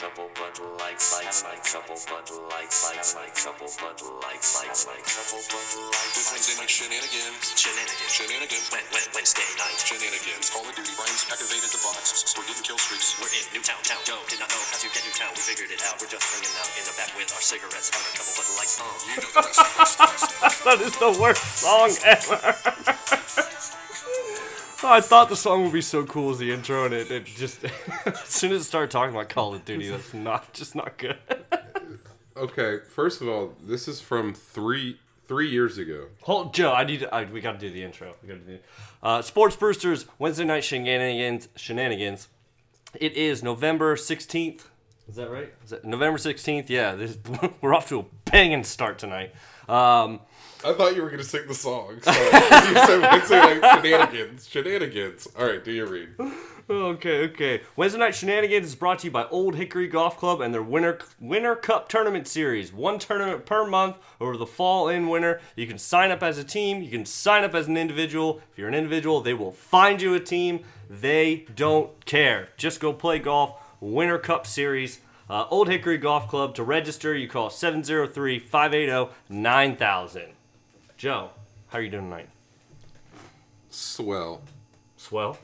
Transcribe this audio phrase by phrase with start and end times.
[0.00, 4.96] couple Bud Lights, have a couple Bud Lights, have a couple Bud Lights, have a
[5.04, 6.32] couple Bud Lights.
[6.32, 7.44] Wednesday night shenanigans.
[7.52, 8.08] Shenanigans.
[8.08, 8.66] Shenanigans.
[8.72, 9.76] Wed- Wed- Wednesday night.
[9.76, 10.48] Shenanigans.
[10.48, 10.96] Call of Duty.
[10.96, 12.32] Brian's activated the bots.
[12.32, 13.12] We're getting kill streaks.
[13.20, 14.00] We're in Newtown, town.
[14.08, 15.36] Joe did not know how to get Newtown.
[15.36, 16.00] We figured it out.
[16.00, 18.80] We're just hanging out in the back with our cigarettes, having a couple Bud Lights.
[18.80, 18.88] Uh.
[19.04, 19.44] You know.
[20.64, 22.40] That is the worst song ever.
[24.82, 27.26] Oh, I thought the song would be so cool as the intro, and it, it
[27.26, 27.64] just
[28.06, 31.18] as soon as it started talking about Call of Duty, that's not just not good.
[32.36, 34.98] Okay, first of all, this is from three
[35.28, 36.06] three years ago.
[36.22, 38.14] Hold, Joe, I need to, I, we got to do the intro.
[38.22, 38.58] We got to do
[39.02, 41.48] uh, Sports Brewsters Wednesday night shenanigans.
[41.56, 42.28] Shenanigans.
[42.94, 44.70] It is November sixteenth.
[45.06, 45.52] Is that right?
[45.62, 46.70] Is it November sixteenth?
[46.70, 47.18] Yeah, this,
[47.60, 49.34] we're off to a banging start tonight.
[49.68, 50.20] Um,
[50.64, 52.00] I thought you were gonna sing the song.
[52.02, 54.48] So you said Wednesday night shenanigans.
[54.48, 55.28] Shenanigans.
[55.38, 56.10] All right, do your read.
[56.70, 57.62] Okay, okay.
[57.74, 61.00] Wednesday Night Shenanigans is brought to you by Old Hickory Golf Club and their Winter
[61.18, 62.72] Winter Cup Tournament Series.
[62.72, 65.40] One tournament per month over the fall and winter.
[65.56, 68.40] You can sign up as a team, you can sign up as an individual.
[68.52, 70.60] If you're an individual, they will find you a team.
[70.88, 72.50] They don't care.
[72.56, 73.60] Just go play golf.
[73.80, 75.00] Winter Cup Series.
[75.28, 76.54] Uh, Old Hickory Golf Club.
[76.54, 80.22] To register, you call 703 580 9000.
[81.00, 81.30] Joe,
[81.68, 82.28] how are you doing tonight?
[83.70, 84.42] Swell.
[84.98, 85.38] Swell?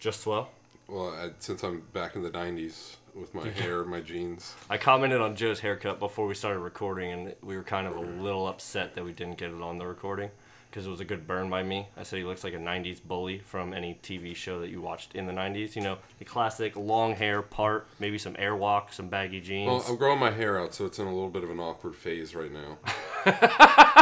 [0.00, 0.50] Just swell?
[0.88, 4.56] Well, I, since I'm back in the '90s with my hair my jeans.
[4.68, 8.00] I commented on Joe's haircut before we started recording, and we were kind of a
[8.00, 10.30] little upset that we didn't get it on the recording
[10.70, 11.88] because it was a good burn by me.
[11.96, 15.14] I said he looks like a 90s bully from any TV show that you watched
[15.14, 15.74] in the 90s.
[15.74, 19.68] You know, the classic long hair part, maybe some airwalk, some baggy jeans.
[19.68, 21.96] Well, I'm growing my hair out, so it's in a little bit of an awkward
[21.96, 22.78] phase right now.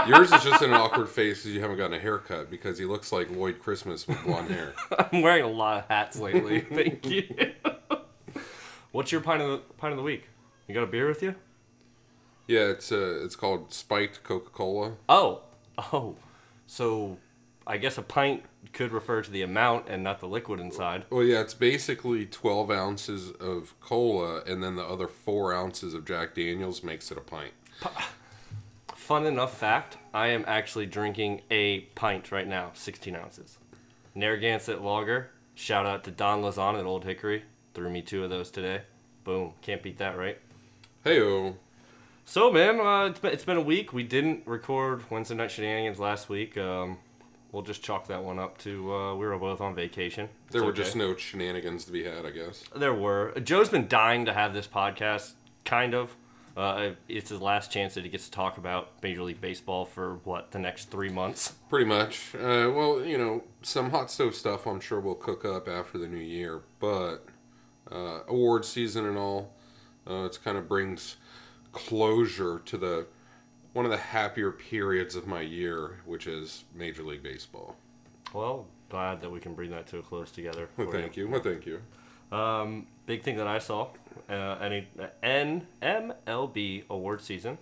[0.07, 2.85] Yours is just in an awkward phase because you haven't gotten a haircut because he
[2.85, 4.75] looks like Lloyd Christmas with blonde hair.
[5.13, 6.61] I'm wearing a lot of hats lately.
[6.73, 7.25] Thank you.
[8.93, 10.25] What's your pint of the pint of the week?
[10.69, 11.35] You got a beer with you?
[12.47, 14.95] Yeah, it's uh, it's called spiked Coca-Cola.
[15.09, 15.43] Oh,
[15.93, 16.17] oh.
[16.67, 17.19] So,
[17.67, 21.05] I guess a pint could refer to the amount and not the liquid inside.
[21.11, 26.05] Well, yeah, it's basically 12 ounces of cola, and then the other four ounces of
[26.05, 27.53] Jack Daniels makes it a pint.
[28.95, 33.59] Fun enough fact, I am actually drinking a pint right now, 16 ounces.
[34.15, 35.31] Narragansett Lager.
[35.55, 37.45] Shout out to Don Lazon at Old Hickory.
[37.75, 38.83] Threw me two of those today.
[39.25, 39.53] Boom.
[39.63, 40.39] Can't beat that, right?
[41.05, 41.21] Hey,
[42.29, 43.93] So, man, uh, it's, been, it's been a week.
[43.93, 46.59] We didn't record Wednesday Night Shenanigans last week.
[46.59, 46.99] Um,
[47.53, 50.29] we'll just chalk that one up to uh, we were both on vacation.
[50.47, 50.83] It's there were okay.
[50.83, 52.65] just no shenanigans to be had, I guess.
[52.75, 53.33] There were.
[53.45, 55.35] Joe's been dying to have this podcast,
[55.65, 56.17] kind of.
[56.57, 60.17] Uh, it's his last chance that he gets to talk about Major League Baseball for,
[60.25, 61.55] what, the next three months?
[61.71, 62.35] Pretty much.
[62.35, 66.09] Uh, well, you know, some hot stove stuff I'm sure we'll cook up after the
[66.09, 67.19] new year, but
[67.93, 69.55] uh, award season and all,
[70.11, 71.19] uh, it kind of brings
[71.77, 73.07] closure to the
[73.73, 77.77] one of the happier periods of my year, which is Major League Baseball.
[78.33, 80.69] Well, glad that we can bring that to a close together.
[80.79, 81.29] Well, thank you.
[81.29, 81.81] Well, thank you.
[82.33, 83.89] Um, big thing that I saw,
[84.29, 84.89] uh, any
[85.23, 87.59] NMLB award season.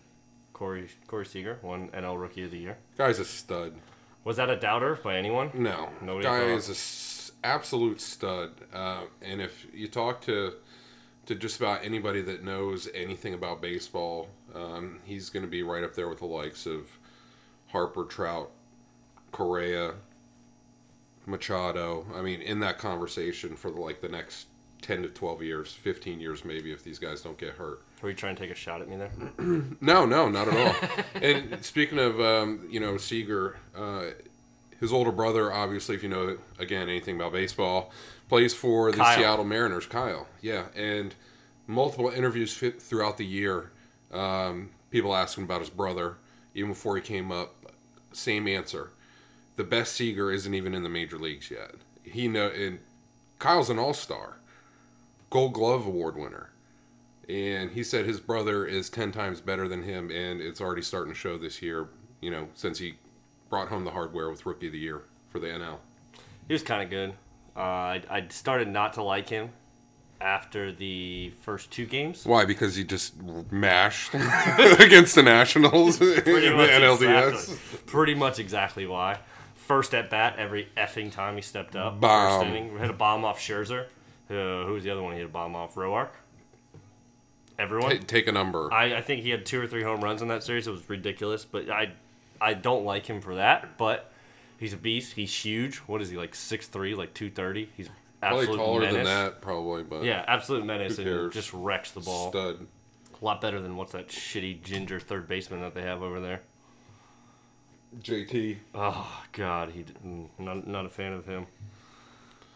[0.53, 2.79] Corey Corey Seager won NL Rookie of the Year.
[2.97, 3.75] Guy's a stud.
[4.23, 5.51] Was that a doubter by anyone?
[5.53, 8.53] No, Nobody guy thought- is a s- absolute stud.
[8.73, 10.55] Uh, and if you talk to
[11.27, 15.83] to just about anybody that knows anything about baseball, um, he's going to be right
[15.85, 16.99] up there with the likes of
[17.69, 18.51] Harper, Trout,
[19.33, 19.95] Correa,
[21.27, 22.07] Machado.
[22.15, 24.47] I mean, in that conversation for the, like the next
[24.83, 27.83] ten to twelve years, fifteen years maybe, if these guys don't get hurt.
[28.03, 29.11] Were you trying to take a shot at me there?
[29.81, 30.95] No, no, not at all.
[31.23, 34.11] and speaking of, um, you know, Seager, uh,
[34.81, 37.93] his older brother, obviously, if you know again anything about baseball,
[38.29, 39.17] plays for the Kyle.
[39.17, 39.87] Seattle Mariners.
[39.87, 41.15] Kyle, yeah, and
[41.67, 43.71] multiple interviews throughout the year.
[44.13, 46.17] Um, people ask him about his brother,
[46.55, 47.55] even before he came up.
[48.13, 48.91] Same answer:
[49.57, 51.75] the best Seager isn't even in the major leagues yet.
[52.03, 52.81] He know, and
[53.39, 54.37] Kyle's an all star,
[55.31, 56.51] Gold Glove award winner
[57.29, 61.13] and he said his brother is 10 times better than him and it's already starting
[61.13, 61.89] to show this year
[62.21, 62.95] you know since he
[63.49, 65.79] brought home the hardware with rookie of the year for the nl
[66.49, 67.11] He was kind of good.
[67.57, 69.51] Uh, I, I started not to like him
[70.21, 72.25] after the first two games.
[72.25, 73.15] why because he just
[73.51, 74.15] mashed
[74.79, 77.57] against the nationals in the nlds Exactly,
[77.87, 79.19] pretty much exactly why.
[79.55, 82.01] First at bat every effing time he stepped up.
[82.01, 82.41] Bomb.
[82.41, 83.87] First inning, hit a bomb off Scherzer.
[84.31, 85.13] Uh, who was the other one?
[85.13, 86.11] He hit a bomb off Roark.
[87.59, 87.99] Everyone.
[87.99, 90.29] Ta- take a number I, I think he had two or three home runs in
[90.29, 90.67] that series.
[90.67, 91.93] It was ridiculous, but I
[92.41, 93.77] I don't like him for that.
[93.79, 94.11] But
[94.59, 95.13] he's a beast.
[95.15, 95.77] He's huge.
[95.79, 96.35] What is he like?
[96.35, 97.71] Six three, like two thirty.
[97.77, 97.89] He's
[98.21, 98.95] Probably taller menace.
[98.95, 102.31] than that, probably, but Yeah, absolute menace, and just wrecks the ball.
[102.31, 102.67] stud.
[103.21, 106.41] A lot better than what's that shitty ginger third baseman that they have over there.
[108.01, 108.57] JT.
[108.75, 109.85] Oh God, he
[110.39, 111.47] not not a fan of him.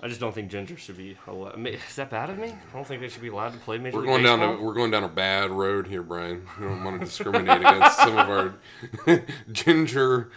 [0.00, 1.16] I just don't think Ginger should be.
[1.26, 1.54] Allowed.
[1.54, 2.48] I mean, is that bad of me?
[2.48, 4.90] I don't think they should be allowed to play Major We're going down we're going
[4.90, 6.46] down a bad road here, Brian.
[6.58, 10.30] We don't want to discriminate against some of our ginger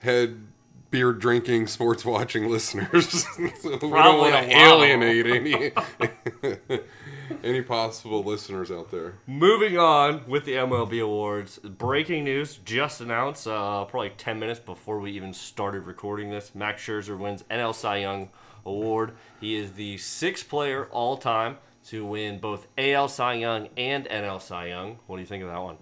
[0.00, 0.46] head
[0.90, 3.08] beer drinking sports watching listeners.
[3.24, 6.80] so we don't want to alienate any
[7.44, 9.14] any possible listeners out there.
[9.26, 11.58] Moving on with the MLB awards.
[11.58, 16.54] Breaking news just announced, uh, probably 10 minutes before we even started recording this.
[16.54, 18.30] Max Scherzer wins NL Cy Young
[18.64, 19.12] Award.
[19.40, 24.40] He is the sixth player all time to win both AL Cy Young and NL
[24.40, 24.98] Cy Young.
[25.06, 25.76] What do you think of that one?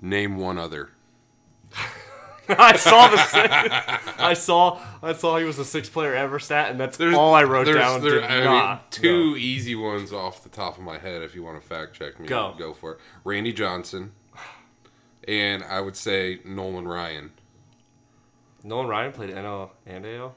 [0.00, 0.90] Name one other.
[2.48, 3.48] I saw the six,
[4.18, 7.44] I saw I saw he was the sixth player ever stat, and that's all I
[7.44, 8.02] wrote there's- down.
[8.02, 11.22] there- I mean, two easy ones off the top of my head.
[11.22, 12.54] If you want to fact check me, Go.
[12.58, 12.98] go for it.
[13.24, 14.12] Randy Johnson,
[15.26, 17.30] and I would say Nolan Ryan.
[18.62, 20.36] Nolan Ryan played NL and AL.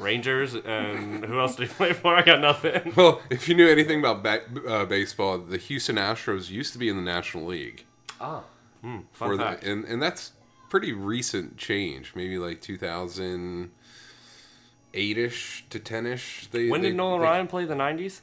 [0.00, 2.14] Rangers and who else did he play for?
[2.16, 2.92] I got nothing.
[2.96, 6.88] Well, if you knew anything about ba- uh, baseball, the Houston Astros used to be
[6.88, 7.84] in the National League.
[8.20, 8.42] Ah,
[8.82, 9.64] fun For the, fact.
[9.64, 10.32] and, and that's
[10.70, 12.12] pretty recent change.
[12.14, 16.48] Maybe like 2008 ish to 10 ish.
[16.50, 18.20] They, when they- did Nolan they- Ryan play the '90s?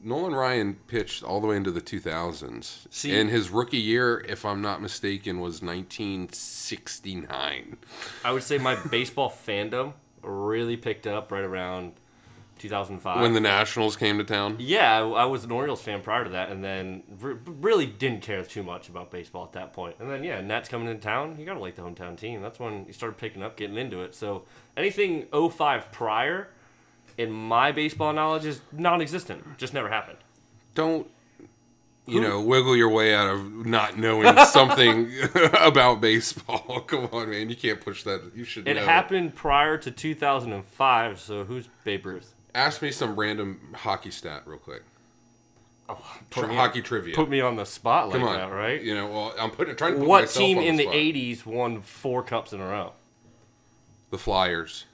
[0.00, 2.86] Nolan Ryan pitched all the way into the 2000s.
[2.88, 7.78] See- and his rookie year, if I'm not mistaken, was 1969.
[8.24, 11.92] I would say my baseball fandom really picked up right around
[12.58, 13.20] 2005.
[13.20, 14.56] when the Nationals came to town.
[14.58, 18.22] yeah, I, I was an Orioles fan prior to that, and then re- really didn't
[18.22, 19.96] care too much about baseball at that point.
[20.00, 22.42] And then yeah, Nats coming into town, you gotta like the hometown team.
[22.42, 24.14] That's when you started picking up, getting into it.
[24.14, 24.42] So
[24.76, 26.48] anything 05 prior,
[27.16, 29.58] in my baseball knowledge, is non-existent.
[29.58, 30.18] Just never happened.
[30.74, 31.08] Don't
[32.08, 35.10] you know wiggle your way out of not knowing something
[35.60, 36.80] about baseball.
[36.86, 38.32] Come on, man, you can't push that.
[38.34, 38.66] You should.
[38.66, 38.84] It know.
[38.84, 41.20] happened prior to 2005.
[41.20, 42.34] So who's Babe Ruth?
[42.54, 44.82] Ask me some random hockey stat real quick.
[45.90, 45.98] Oh,
[46.30, 47.14] put Tri- hockey trivia.
[47.14, 48.80] Put me on the spot like Come on, that, right?
[48.82, 50.94] You know, well, I'm putting trying to put What team in the spot.
[50.94, 52.92] '80s won four cups in a row?
[54.10, 54.84] The Flyers.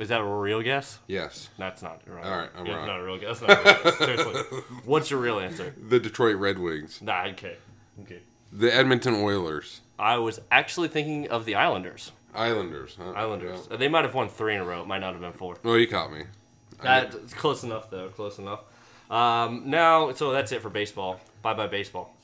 [0.00, 0.98] Is that a real guess?
[1.06, 2.24] Yes, That's not right.
[2.24, 2.86] All right, I'm yeah, wrong.
[2.86, 3.40] Not a real guess.
[3.42, 3.98] Not a real guess.
[3.98, 4.34] Seriously,
[4.84, 5.74] what's your real answer?
[5.88, 7.56] the Detroit Red Wings, Nah, okay,
[8.02, 8.20] okay.
[8.52, 12.12] the Edmonton Oilers, I was actually thinking of the Islanders.
[12.34, 12.96] Islanders.
[12.98, 13.10] Huh?
[13.10, 13.68] Islanders.
[13.70, 13.76] Yeah.
[13.76, 14.80] They might have won three in a row.
[14.82, 15.56] It might not have been four.
[15.62, 16.22] Well, you caught me.
[16.82, 18.08] That's close enough, though.
[18.08, 18.60] Close enough.
[19.10, 21.20] Um, now, so that's it for baseball.
[21.42, 22.14] Bye bye baseball.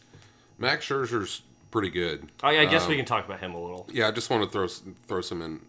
[0.58, 2.28] Max Scherzer's pretty good.
[2.42, 3.86] I, I guess Um, we can talk about him a little.
[3.92, 4.66] Yeah, I just want to throw
[5.08, 5.60] throw some in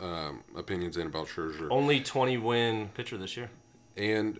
[0.00, 1.68] um, opinions in about Scherzer.
[1.70, 3.50] Only 20 win pitcher this year.
[3.96, 4.38] and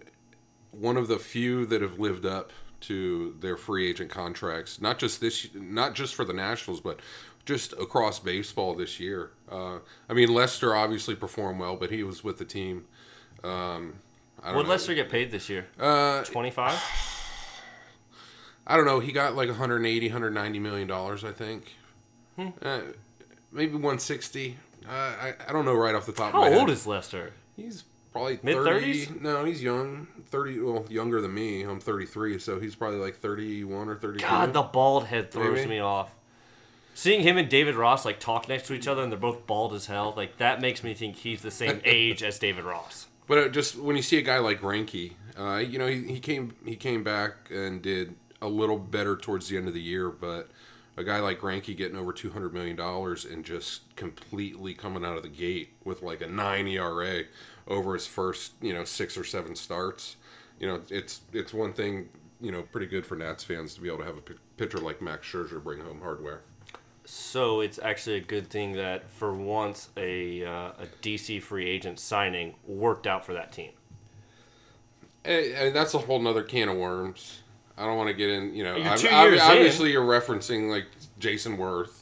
[0.70, 4.80] one of the few that have lived up to their free agent contracts.
[4.80, 7.00] Not just this, not just for the Nationals, but
[7.46, 9.30] just across baseball this year.
[9.50, 9.78] Uh,
[10.08, 12.84] I mean, Lester obviously performed well, but he was with the team.
[13.42, 13.94] Um,
[14.42, 14.68] I don't What know.
[14.68, 15.66] Lester get paid this year?
[15.80, 16.78] Uh, 25.
[18.66, 19.00] I don't know.
[19.00, 21.74] He got like 180, 190 million dollars, I think.
[22.36, 22.48] Hmm.
[22.60, 22.80] Uh,
[23.50, 24.56] maybe 160.
[24.86, 26.76] Uh, I, I don't know right off the top How of my old head.
[26.76, 27.32] is Lester?
[27.56, 29.06] He's probably Mid-thirties?
[29.06, 29.20] 30.
[29.20, 30.06] No, he's young.
[30.26, 31.62] 30, well, younger than me.
[31.62, 34.24] I'm 33, so he's probably like 31 or 32.
[34.24, 35.70] God, the bald head throws Maybe.
[35.70, 36.14] me off.
[36.94, 39.72] Seeing him and David Ross like talk next to each other and they're both bald
[39.72, 43.06] as hell, like that makes me think he's the same age as David Ross.
[43.28, 46.18] But uh, just when you see a guy like Greinke, uh, you know, he, he
[46.18, 50.08] came he came back and did a little better towards the end of the year,
[50.08, 50.48] but
[50.98, 55.16] a guy like Greinke getting over two hundred million dollars and just completely coming out
[55.16, 57.22] of the gate with like a nine ERA
[57.68, 60.16] over his first you know six or seven starts,
[60.58, 62.08] you know, it's it's one thing
[62.40, 64.22] you know pretty good for Nats fans to be able to have a
[64.56, 66.42] pitcher like Max Scherzer bring home hardware.
[67.04, 72.00] So it's actually a good thing that for once a uh, a DC free agent
[72.00, 73.70] signing worked out for that team.
[75.24, 77.42] And, and that's a whole nother can of worms.
[77.78, 78.54] I don't want to get in.
[78.54, 79.46] You know, You're two ob- years in.
[79.46, 80.86] obviously you're referencing like
[81.20, 81.92] Jayson Werth.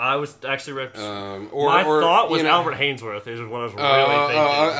[0.00, 3.40] I was actually rep- Um, or, my or, thought was you know, Albert Haynesworth is
[3.40, 4.28] what I was really Uh,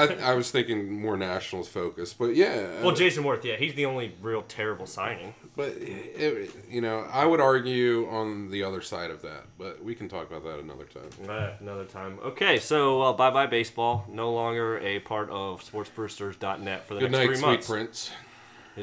[0.06, 0.20] thinking.
[0.20, 2.82] uh, I, I was thinking more Nationals focus, but yeah.
[2.84, 5.34] well, Jayson Werth, yeah, he's the only real terrible signing.
[5.56, 9.96] but it, you know, I would argue on the other side of that, but we
[9.96, 11.10] can talk about that another time.
[11.28, 12.20] Uh, another time.
[12.24, 14.06] Okay, so uh, bye bye baseball.
[14.08, 17.66] No longer a part of sportsbrewsters.net for the Good next night, three sweet months.
[17.68, 18.10] prince.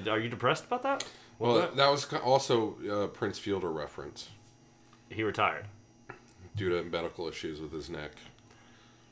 [0.10, 1.06] Are you depressed about that?
[1.40, 1.76] Well, that?
[1.76, 4.30] that was also uh, Prince Fielder reference
[5.10, 5.66] he retired.
[6.56, 8.12] due to medical issues with his neck.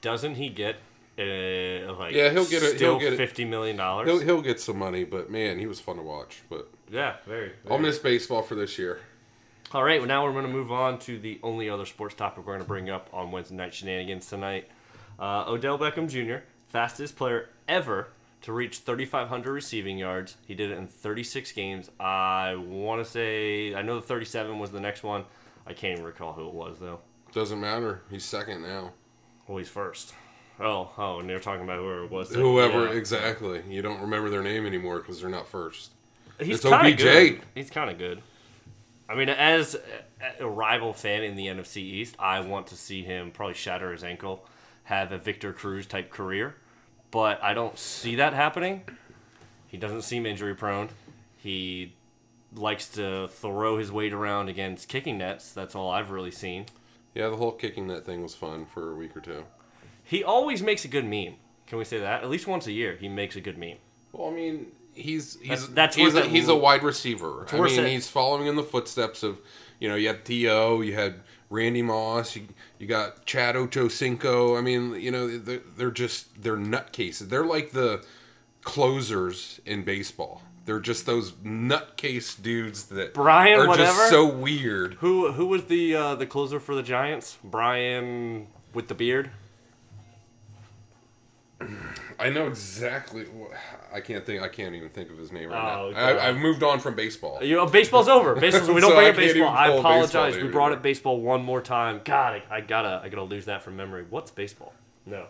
[0.01, 0.77] Doesn't he get
[1.17, 4.07] Uh, like Yeah, he'll get it- Still he'll get fifty million dollars.
[4.09, 6.41] He'll, he'll get some money, but man, he was fun to watch.
[6.49, 7.51] But Yeah, very.
[7.69, 8.99] I'll miss baseball for this year.
[9.73, 12.39] All right, well, now we're going to move on to the only other sports topic
[12.45, 14.69] we're going to bring up on Wednesday Night Shenanigans tonight.
[15.19, 18.09] Uh, Odell Beckham Jr., fastest player ever
[18.43, 20.37] to reach 3,500 receiving yards.
[20.45, 21.89] He did it in 36 games.
[21.99, 25.23] I want to say, I know the 37 was the next one.
[25.65, 26.99] I can't even recall who it was, though.
[27.33, 28.01] Doesn't matter.
[28.09, 28.91] He's second now.
[29.47, 30.13] Well, he's first.
[30.59, 32.29] Oh, oh, and they're talking about whoever it was.
[32.29, 32.91] that- Whoever yeah.
[32.93, 33.63] exactly.
[33.67, 35.91] You don't remember their name anymore because they're not first.
[36.39, 37.01] He's It's kind of OBJ.
[37.01, 37.41] good.
[37.55, 38.21] He's kind of good.
[39.09, 39.75] I mean, as
[40.39, 44.03] a rival fan in the NFC East, I want to see him probably shatter his
[44.03, 44.45] ankle,
[44.83, 46.55] have a Victor Cruz type career,
[47.13, 48.81] but I don't see that happening.
[49.67, 50.89] He doesn't seem injury prone.
[51.37, 51.93] He
[52.55, 55.51] likes to throw his weight around against kicking nets.
[55.53, 56.65] That's all I've really seen.
[57.13, 59.43] Yeah, the whole kicking net thing was fun for a week or two.
[60.03, 61.35] He always makes a good meme.
[61.67, 62.23] Can we say that?
[62.23, 63.77] At least once a year, he makes a good meme.
[64.11, 67.45] Well, I mean, he's he's That's- that's he's, a, that- he's a wide receiver.
[67.51, 69.39] I mean, that- he's following in the footsteps of,
[69.79, 71.21] you know, you had Theo, you had
[71.53, 72.47] Randy Moss, you,
[72.79, 74.57] you got Chad Ochocinco.
[74.57, 77.29] I mean, you know, they're, they're just they're nutcases.
[77.29, 78.03] They're like the
[78.63, 80.41] closers in baseball.
[80.65, 83.91] They're just those nutcase dudes that Brian are whatever?
[83.91, 84.95] just so weird.
[84.95, 87.37] Who who was the uh, the closer for the Giants?
[87.43, 89.29] Brian with the beard.
[92.19, 93.23] I know exactly.
[93.25, 93.51] What,
[93.93, 94.41] I can't think.
[94.43, 95.99] I can't even think of his name right Oh, now.
[95.99, 96.17] God.
[96.17, 97.43] I, I've moved on from baseball.
[97.43, 98.35] You know, baseball's over.
[98.39, 99.47] Baseball's we don't So bring I up baseball.
[99.49, 100.11] I apologize.
[100.33, 102.01] baseball We brought up baseball one more time.
[102.05, 104.05] God, I, I gotta I gotta lose that from memory.
[104.09, 104.73] What's baseball?
[105.05, 105.25] No.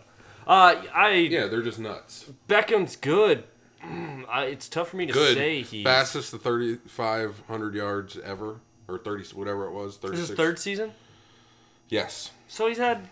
[0.46, 2.30] Uh, I Yeah, they're just nuts.
[2.48, 3.44] Beckham's good.
[4.28, 5.36] I, it's tough for me to Good.
[5.36, 5.84] say he's.
[5.84, 9.98] Fastest to 3,500 yards ever, or 30, whatever it was.
[9.98, 10.92] This is third season,
[11.88, 12.30] Yes.
[12.48, 13.08] so he's had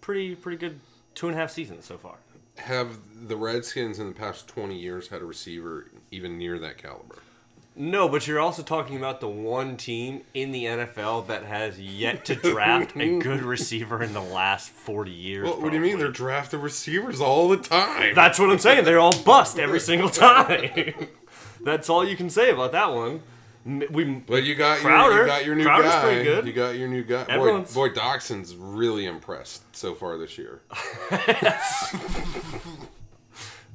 [0.00, 0.80] pretty pretty good
[1.14, 2.16] two and a half seasons so far.
[2.58, 7.16] Have the Redskins in the past 20 years had a receiver even near that caliber?
[7.74, 12.26] No, but you're also talking about the one team in the NFL that has yet
[12.26, 15.48] to draft a good receiver in the last 40 years.
[15.48, 15.98] Well, what do you mean?
[15.98, 18.14] They're drafting receivers all the time.
[18.14, 18.84] That's what I'm saying.
[18.84, 20.92] They're all bust every single time.
[21.62, 23.22] That's all you can say about that one.
[23.64, 26.02] M- We But you got your you got your new Crowder's guy.
[26.02, 26.46] pretty good.
[26.46, 27.24] You got your new guy.
[27.24, 30.62] Boy, Everyone's- boy, Doctson's really impressed so far this year.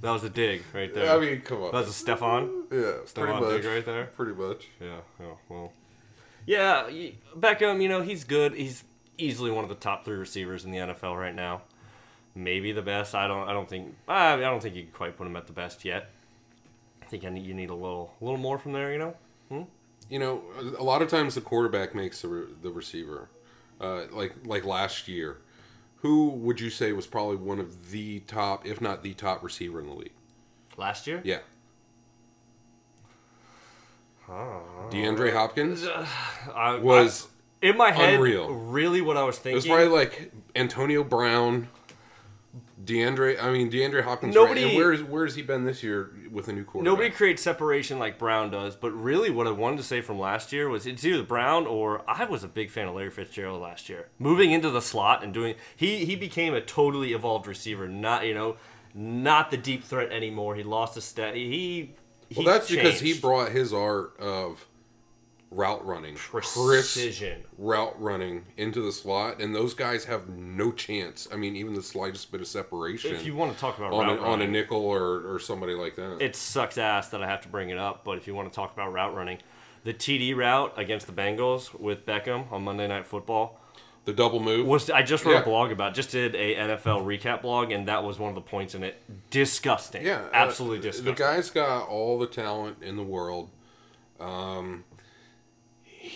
[0.01, 1.15] that was a dig right there.
[1.15, 1.71] I mean, come on.
[1.71, 2.63] that was a Stefon.
[2.71, 2.79] yeah,
[3.13, 3.49] pretty Stefon much.
[3.49, 4.05] Diggs right there.
[4.05, 4.67] Pretty much.
[4.79, 4.97] Yeah.
[5.19, 5.25] Yeah.
[5.49, 5.71] Well.
[6.45, 6.89] Yeah.
[7.37, 7.81] Beckham.
[7.81, 8.53] You know he's good.
[8.53, 8.83] He's
[9.17, 11.61] easily one of the top three receivers in the NFL right now.
[12.35, 13.15] Maybe the best.
[13.15, 13.47] I don't.
[13.49, 13.95] I don't think.
[14.07, 16.11] I, I don't think you can quite put him at the best yet.
[17.01, 18.91] I think I need, you need a little, a little more from there.
[18.91, 19.15] You know.
[19.49, 19.61] Hmm?
[20.09, 20.41] You know,
[20.77, 23.29] a lot of times the quarterback makes the, re- the receiver.
[23.79, 25.37] Uh, like like last year,
[25.97, 29.79] who would you say was probably one of the top, if not the top receiver
[29.79, 30.13] in the league?
[30.77, 31.21] Last year.
[31.23, 31.39] Yeah.
[34.27, 35.85] DeAndre Hopkins.
[36.55, 37.27] I, Was
[37.61, 38.15] I- in my head.
[38.15, 38.49] unreal.
[38.53, 39.55] Really, what I was It thinking.
[39.55, 41.67] was probably like Antonio Brown,
[42.87, 43.41] DeAndre.
[43.41, 44.33] I mean DeAndre Hopkins.
[44.33, 44.75] Nobody- Right?
[44.75, 46.91] Where's where's he been this year with a new quarterback?
[46.91, 50.51] Nobody creates separation like Brown does, but really what I wanted to say from last
[50.51, 53.89] year was it's either Brown or I was a big fan of Larry Fitzgerald last
[53.89, 54.07] year.
[54.17, 58.33] Moving into the slot and doing he he became a totally evolved receiver, not you
[58.33, 58.55] know,
[58.95, 60.55] not the deep threat anymore.
[60.55, 61.35] He lost a step.
[61.35, 61.93] He,
[62.29, 64.65] he Well, that's because he brought his art of
[65.49, 67.43] route running, precision.
[67.57, 71.27] route running into the slot, and those guys have no chance.
[71.31, 74.09] I mean, even the slightest bit of separation If you want to talk about on
[74.09, 76.21] a, route on a nickel or, or somebody like that.
[76.21, 78.55] it sucks ass that I have to bring it up, but if you want to
[78.55, 79.37] talk about route running,
[79.83, 83.59] the TD route against the Bengals with Beckham on Monday Night Football
[84.07, 84.65] the double move.
[84.65, 85.41] was I just wrote Yeah.
[85.41, 88.41] a blog about just did a NFL recap blog and that was one of the
[88.41, 88.95] points in it.
[89.29, 90.05] Disgusting.
[90.05, 91.05] yeah, uh, absolutely disgusting.
[91.05, 93.49] The guy's got all the talent in the world.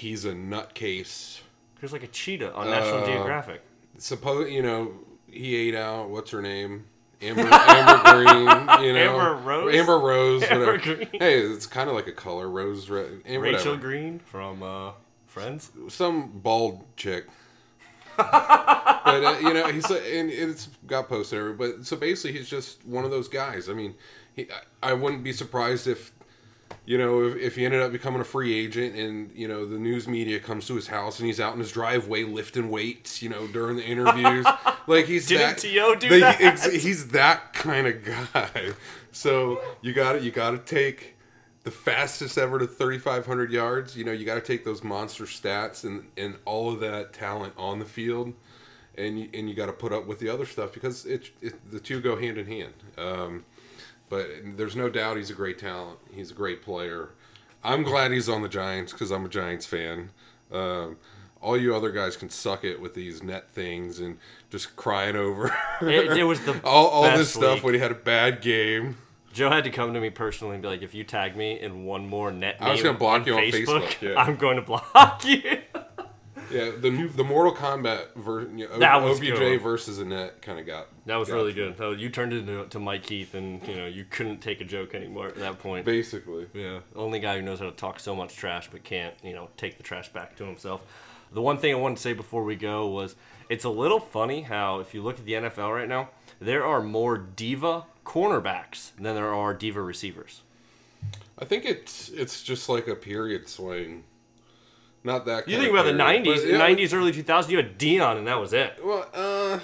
[0.01, 1.41] He's a nutcase.
[1.79, 3.61] He was like a cheetah on National Uh, Geographic.
[3.99, 4.93] Suppose you know
[5.27, 6.09] he ate out.
[6.09, 6.85] What's her name?
[7.21, 8.83] Amber, Amber Green.
[8.87, 9.75] You know, Amber Rose?
[9.75, 10.43] Amber Rose.
[10.43, 10.77] Amber.
[10.79, 11.07] Green.
[11.13, 12.49] Hey, it's kind of like a color.
[12.49, 13.21] Rose red.
[13.27, 13.77] Amber, Rachel whatever.
[13.77, 14.93] Green from uh,
[15.27, 15.69] Friends.
[15.89, 17.27] Some bald chick.
[18.17, 21.73] but uh, you know he's and it's got posted everywhere.
[21.75, 23.69] But so basically, he's just one of those guys.
[23.69, 23.93] I mean,
[24.35, 24.47] he,
[24.81, 26.11] I I wouldn't be surprised if
[26.91, 29.77] you know, if, if he ended up becoming a free agent and, you know, the
[29.79, 33.29] news media comes to his house and he's out in his driveway lifting weights, you
[33.29, 34.45] know, during the interviews.
[34.87, 35.95] like he's Didn't that T.O.
[35.95, 36.41] do they- that?
[36.41, 38.73] ex- he's that kind of guy.
[39.13, 41.15] So you got to you got to take
[41.63, 45.85] the fastest ever to 3500 yards, you know, you got to take those monster stats
[45.85, 48.33] and and all of that talent on the field
[48.97, 51.71] and you, and you got to put up with the other stuff because it, it
[51.71, 52.73] the two go hand in hand.
[52.97, 53.45] Um,
[54.11, 54.27] but
[54.57, 55.97] there's no doubt he's a great talent.
[56.13, 57.11] He's a great player.
[57.63, 60.09] I'm glad he's on the Giants because I'm a Giants fan.
[60.51, 60.97] Um,
[61.39, 64.17] all you other guys can suck it with these net things and
[64.49, 67.63] just crying over It, it was the all, all this stuff week.
[67.63, 68.97] when he had a bad game.
[69.31, 71.85] Joe had to come to me personally and be like, if you tag me in
[71.85, 74.15] one more net I was name gonna block on you on Facebook, Facebook, yeah.
[74.21, 75.41] I'm going to block you.
[76.51, 79.61] Yeah, the the Mortal Kombat ver, you know, That was OBJ good.
[79.61, 80.87] versus Annette kind of got.
[81.05, 81.53] That was got really me.
[81.55, 81.77] good.
[81.77, 84.65] So you turned it into to Mike Keith, and you know you couldn't take a
[84.65, 85.85] joke anymore at that point.
[85.85, 89.33] Basically, Yeah, only guy who knows how to talk so much trash but can't, you
[89.33, 90.81] know, take the trash back to himself.
[91.33, 93.15] The one thing I wanted to say before we go was
[93.49, 96.81] it's a little funny how if you look at the NFL right now, there are
[96.81, 100.41] more diva cornerbacks than there are diva receivers.
[101.39, 104.03] I think it's it's just like a period swing.
[105.03, 105.47] Not that.
[105.47, 108.27] You think about the period, '90s, but yeah, '90s, early 2000s, you had Deion, and
[108.27, 108.79] that was it.
[108.83, 109.59] Well, uh,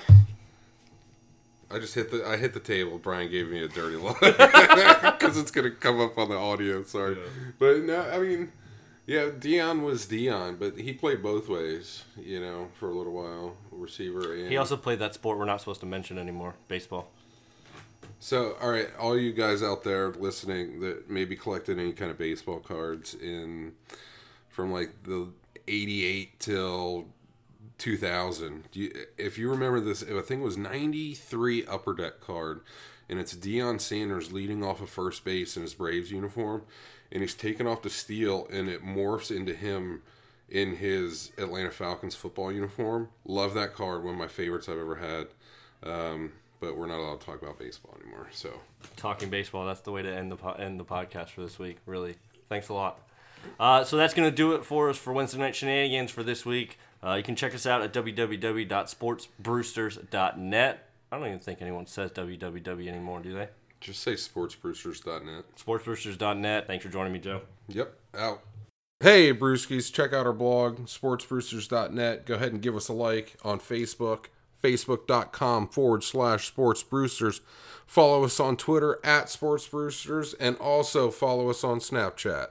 [1.69, 2.97] I just hit the I hit the table.
[2.97, 6.83] Brian gave me a dirty look because it's gonna come up on the audio.
[6.83, 7.17] Sorry,
[7.59, 8.51] but no, I mean,
[9.05, 12.03] yeah, Deion was Deion, but he played both ways.
[12.17, 15.59] You know, for a little while, receiver and He also played that sport we're not
[15.59, 17.11] supposed to mention anymore, baseball.
[18.19, 22.17] So, all right, all you guys out there listening that maybe collected any kind of
[22.17, 23.73] baseball cards in
[24.57, 25.29] from like the
[25.67, 27.05] '88 till
[27.77, 28.63] 2000.
[28.71, 32.61] Do you, if you remember this, I think it was '93 Upper Deck card,
[33.07, 36.63] and it's Deion Sanders leading off of first base in his Braves uniform,
[37.11, 40.01] and he's taken off to steal, and it morphs into him
[40.49, 43.09] in his Atlanta Falcons football uniform.
[43.25, 45.27] Love that card, one of my favorites I've ever had.
[45.83, 48.27] Um, but we're not allowed to talk about baseball anymore.
[48.31, 48.49] So
[48.95, 49.67] talking baseball.
[49.67, 51.77] That's the way to end the po- end the podcast for this week.
[51.85, 52.15] Really,
[52.49, 53.07] thanks a lot.
[53.59, 56.77] Uh, so that's gonna do it for us for Wednesday night shenanigans for this week.
[57.03, 60.83] Uh, you can check us out at www.sportsbrewsters.net.
[61.09, 63.47] I don't even think anyone says www anymore, do they?
[63.79, 65.45] just say sportsbrewsters.net.
[65.55, 66.67] Sportsbrewsters.net.
[66.67, 67.41] Thanks for joining me, Joe.
[67.69, 68.41] Yep, out.
[68.99, 72.25] Hey, Brewskis, check out our blog, sportsbrewsters.net.
[72.25, 74.25] Go ahead and give us a like on Facebook,
[74.63, 77.41] facebook.com forward slash sportsbrewsters.
[77.85, 82.45] Follow us on Twitter at sportsbrewsters and also follow us on Snapchat.